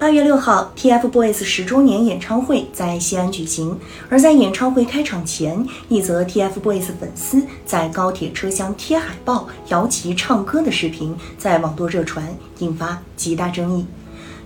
[0.00, 3.76] 八月六号，TFBOYS 十周年演唱会在西安举行。
[4.08, 13.84] 而在演唱会开场前，一则 TFBOYS 粉丝在高铁车厢贴海报、摇旗唱歌的视频在网络热传，引发极大争议。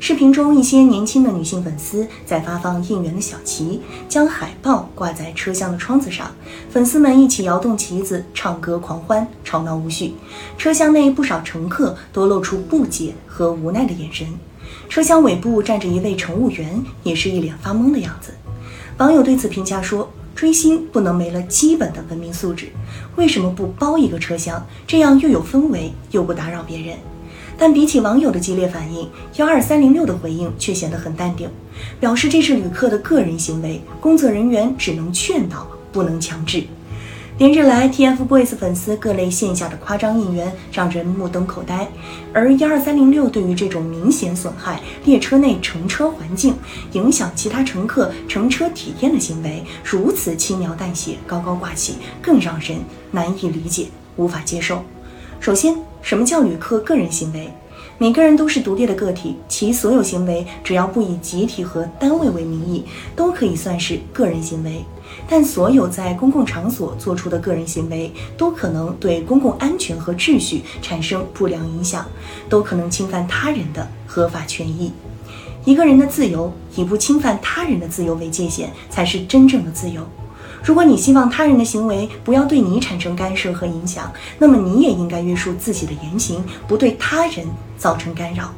[0.00, 6.34] 视频中，一些年轻的女性粉丝在发放应援的小旗，将海报挂在车厢的窗子上，
[6.70, 10.14] 粉丝们一起摇动旗子，唱歌狂欢，吵闹无序。
[10.56, 14.26] 车厢内不少乘客都露出不解和无奈的眼神。
[14.88, 18.32] 车厢尾部站着一位乘务员，也是一脸发懵的样子。
[18.98, 22.68] 网友对此评价说：“追星不能没了基本的文明素质，
[23.16, 24.66] 为什么不包一个车厢？
[24.86, 26.96] 这样又有氛围，又不打扰别人。”
[27.58, 31.48] 但比起网友的激烈反应，幺二三零六的回应却显得很淡定，
[32.00, 36.64] 表示这是旅客的个人行为，工作人员只能劝导，不能强制。
[37.42, 41.88] 连日来，TFBOYS 粉丝各类线下的夸张应援让人目瞪口呆，
[42.32, 46.54] 而幺二三零六对于这种明显损害列车内乘车环境、
[46.92, 52.78] 影响其他乘客乘车体验的行为如此轻描淡写、高高挂起，更让人
[53.10, 54.80] 难以理解、无法接受。
[55.40, 57.52] 首先，什么叫旅客个人行为？
[58.02, 64.84] 每个人都是独立的个体，其所有行为只要不以集体和单位为名义，都可以算是个人行为。
[65.28, 72.04] 但所有在公共场所做出的个人行为，都可能对公共安全和秩序产生不良影响，
[72.48, 74.90] 都可能侵犯他人的合法权益。
[75.64, 80.04] 一个人的自由以不侵犯他人的自由为界限，才是真正的自由。
[80.64, 87.46] 如果你希望他人的行为不要对你产生干涉和影响，那么你也应该约束自己的言行，不对他人
[87.76, 88.52] 造成干扰。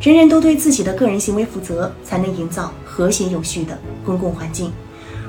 [0.00, 4.72] 人人都对自己的个人行为负责，才能营造和谐有序的公共环境。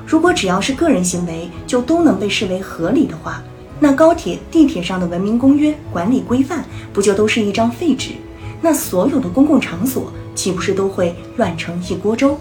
[0.06, 3.42] 如果只要是个人行为就都能被视为合理的话，
[3.80, 8.10] 那高铁、地铁上的文明公约、管理规范不就都是一张废纸？
[8.60, 12.38] 那所有的公共场所岂不是都会乱成一锅粥？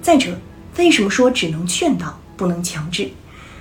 [0.00, 0.38] 再者，
[0.78, 2.18] 为什么说只能劝导？
[2.42, 3.08] 不能强制。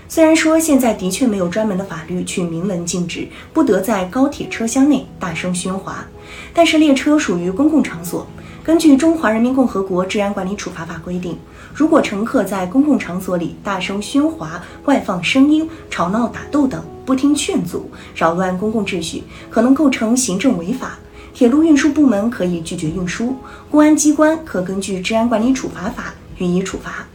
[0.08, 6.04] 虽然说现在的确没有专门的法律去明文禁止不得在高铁车厢内大声喧哗，
[6.52, 8.26] 但是列车属于公共场所。
[8.64, 11.38] 根据《中华人民共和国治安管理处罚法》规定，
[11.76, 20.98] 如果乘客在公共场所里大声喧哗、外放声音、吵闹打斗等，不听劝阻，扰乱公共秩序，可能构成行政违法。
[21.34, 23.38] 铁路运输部门可以拒绝运输，
[23.70, 27.06] 公安机关可根据《治安管理处罚法》予以处罚。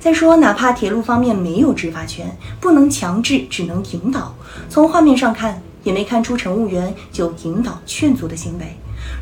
[0.00, 4.34] 再说，哪怕铁路方面没有执法权，不能强制，只能引导。
[4.70, 8.64] 从画面上看，也没看出乘务员就引导劝阻的行为，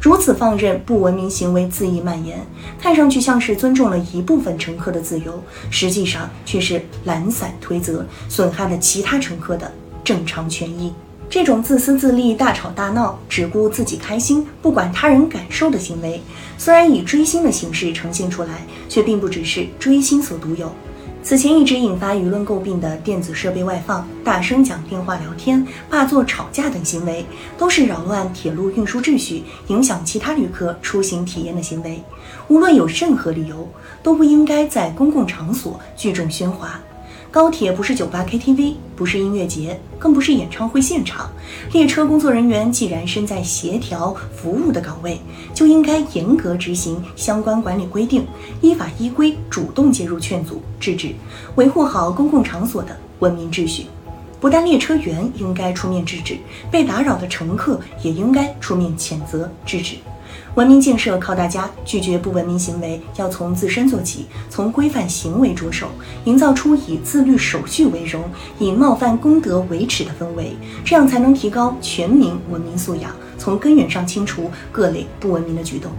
[0.01, 2.47] 如此放任不文明行为恣意蔓延，
[2.81, 9.73] 看上去像是尊重了一部分乘客的自由，实际上却是懒散推责，损害了其他乘客的
[10.05, 10.95] 正常权益。
[11.31, 16.23] 这种自私自利、大吵大闹、只顾自己开心、不管他人感受的行为，
[16.57, 20.73] 虽然以追星的形式呈现出来，却并不只是追星所独有。
[21.23, 27.27] 此前一直引发舆论诟病的电子设备外放、大声讲电话聊天、霸座吵架等行为，
[27.59, 32.03] 都是扰乱铁路运输秩序、影响其他旅客出行体验的行为。
[32.47, 33.69] 无论有任何理由，
[34.03, 36.81] 都不应该在公共场所聚众喧哗。
[37.31, 41.31] 高铁不是酒吧 KTV，不是音乐节，更不是演唱会现场。
[41.73, 45.21] 列车工作人员既然身在协调服务的岗位，
[45.53, 48.27] 就应该严格执行相关管理规定，
[48.63, 51.13] 依法依规主动介入劝阻制止，
[51.57, 53.85] 维护好公共场所的文明秩序。
[54.41, 56.39] 不但列车员应该出面制止，
[56.71, 59.97] 被打扰的乘客也应该出面谴责制止。
[60.55, 65.89] 文明建设靠大家，拒绝不文明行为要从自身做起，从规范行为着手，
[66.25, 68.25] 营造出以自律守序为荣，
[68.59, 75.93] 以冒犯公德为耻的氛围，这样才能提高全民文明素养，从根源上清除各类不文明的举动。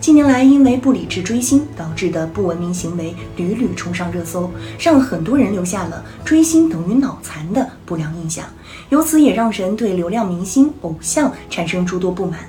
[0.00, 8.46] 近年来，因为不理智追星导致的不文明行为屡屡冲上热搜，让很多人留下了追星等于脑残的不良印象，
[8.88, 12.40] 由此也让人对流量明星偶像产生诸多不满。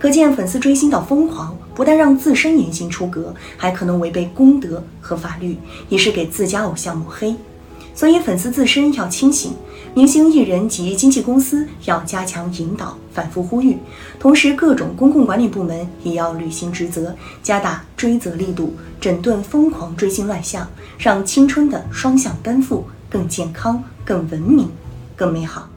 [0.00, 5.58] 可见，粉丝追星到疯狂，不但让自身言行出格，还可能违背公德和法律，
[5.90, 7.36] 也是给自家偶像抹黑。
[7.94, 9.52] 所以，粉丝自身要清醒，
[9.92, 13.76] 明星艺人及经纪公司要加强引导，反复呼吁。
[14.18, 20.66] 同时，各种公共管理部门也要履行职责，加大追责力度，整顿疯狂追星乱象，
[20.96, 24.70] 让青春的双向奔赴更健康、更文明、
[25.14, 25.68] 更美好。